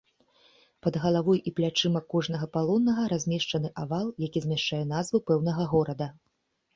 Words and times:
Пад 0.83 0.95
галавой 1.01 1.39
і 1.49 1.51
плячыма 1.57 1.99
кожнага 2.13 2.47
палоннага 2.57 3.03
размешчаны 3.13 3.69
авал, 3.81 4.07
які 4.25 4.43
змяшчае 4.47 4.81
назву 4.95 5.21
пэўнага 5.29 5.63
горада. 5.75 6.09